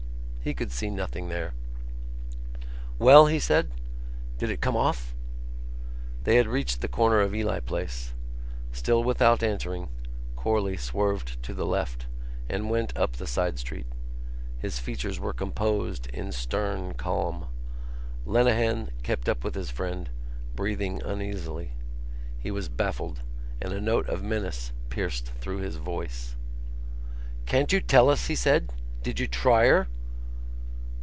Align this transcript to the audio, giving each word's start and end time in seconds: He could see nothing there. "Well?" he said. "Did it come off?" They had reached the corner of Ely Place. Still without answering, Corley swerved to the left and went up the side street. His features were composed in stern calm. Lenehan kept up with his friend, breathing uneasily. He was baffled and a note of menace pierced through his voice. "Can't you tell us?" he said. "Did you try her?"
He 0.43 0.55
could 0.55 0.71
see 0.71 0.89
nothing 0.89 1.29
there. 1.29 1.53
"Well?" 2.97 3.27
he 3.27 3.37
said. 3.37 3.69
"Did 4.39 4.49
it 4.49 4.59
come 4.59 4.75
off?" 4.75 5.13
They 6.23 6.37
had 6.37 6.47
reached 6.47 6.81
the 6.81 6.87
corner 6.87 7.19
of 7.19 7.35
Ely 7.35 7.59
Place. 7.59 8.13
Still 8.71 9.03
without 9.03 9.43
answering, 9.43 9.87
Corley 10.35 10.77
swerved 10.77 11.43
to 11.43 11.53
the 11.53 11.67
left 11.67 12.07
and 12.49 12.71
went 12.71 12.97
up 12.97 13.17
the 13.17 13.27
side 13.27 13.59
street. 13.59 13.85
His 14.57 14.79
features 14.79 15.19
were 15.19 15.31
composed 15.31 16.07
in 16.07 16.31
stern 16.31 16.95
calm. 16.95 17.45
Lenehan 18.25 18.89
kept 19.03 19.29
up 19.29 19.43
with 19.43 19.53
his 19.53 19.69
friend, 19.69 20.09
breathing 20.55 21.03
uneasily. 21.03 21.73
He 22.39 22.49
was 22.49 22.67
baffled 22.67 23.21
and 23.61 23.71
a 23.73 23.79
note 23.79 24.09
of 24.09 24.23
menace 24.23 24.71
pierced 24.89 25.27
through 25.39 25.59
his 25.59 25.75
voice. 25.75 26.35
"Can't 27.45 27.71
you 27.71 27.79
tell 27.79 28.09
us?" 28.09 28.25
he 28.25 28.35
said. 28.35 28.73
"Did 29.03 29.19
you 29.19 29.27
try 29.27 29.67
her?" 29.67 29.87